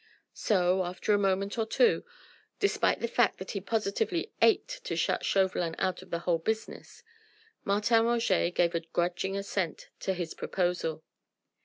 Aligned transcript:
So 0.33 0.83
after 0.83 1.13
a 1.13 1.19
moment 1.19 1.59
or 1.59 1.65
two, 1.67 2.03
despite 2.57 3.01
the 3.01 3.07
fact 3.07 3.37
that 3.37 3.51
he 3.51 3.61
positively 3.61 4.31
ached 4.41 4.83
to 4.85 4.95
shut 4.95 5.23
Chauvelin 5.23 5.75
out 5.77 6.01
of 6.01 6.09
the 6.09 6.17
whole 6.25 6.39
business, 6.39 7.03
Martin 7.63 8.05
Roget 8.05 8.49
gave 8.55 8.73
a 8.73 8.79
grudging 8.79 9.37
assent 9.37 9.89
to 9.99 10.15
his 10.15 10.33
proposal. 10.33 11.03